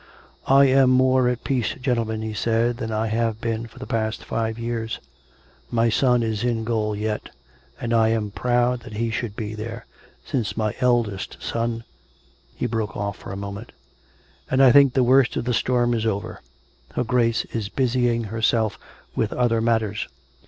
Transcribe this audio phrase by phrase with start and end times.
[0.47, 4.25] "I am more at peace, gentlemen," he said," than I have been for the past
[4.25, 4.99] five years.
[5.69, 7.29] My son is in gaol yet;
[7.79, 9.85] and I am proud that he should be there,
[10.25, 11.83] since my eldest son"
[12.57, 13.73] (he broke oS a moment)."
[14.49, 16.41] And I think the worst of the storm is over.
[16.95, 18.79] Her Grace is busying herself
[19.15, 20.07] with other matters."